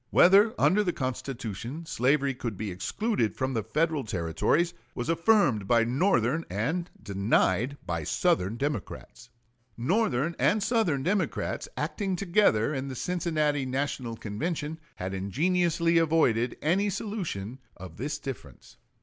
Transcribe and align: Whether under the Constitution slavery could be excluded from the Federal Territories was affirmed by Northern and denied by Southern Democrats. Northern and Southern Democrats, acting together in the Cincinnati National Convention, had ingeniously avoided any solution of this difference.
Whether 0.09 0.55
under 0.59 0.83
the 0.83 0.93
Constitution 0.93 1.85
slavery 1.85 2.33
could 2.33 2.57
be 2.57 2.71
excluded 2.71 3.35
from 3.37 3.53
the 3.53 3.61
Federal 3.61 4.03
Territories 4.03 4.73
was 4.95 5.09
affirmed 5.09 5.67
by 5.67 5.83
Northern 5.83 6.43
and 6.49 6.89
denied 7.03 7.77
by 7.85 8.03
Southern 8.03 8.57
Democrats. 8.57 9.29
Northern 9.77 10.35
and 10.39 10.63
Southern 10.63 11.03
Democrats, 11.03 11.69
acting 11.77 12.15
together 12.15 12.73
in 12.73 12.87
the 12.87 12.95
Cincinnati 12.95 13.63
National 13.67 14.15
Convention, 14.15 14.79
had 14.95 15.13
ingeniously 15.13 15.99
avoided 15.99 16.57
any 16.63 16.89
solution 16.89 17.59
of 17.77 17.97
this 17.97 18.17
difference. 18.17 18.77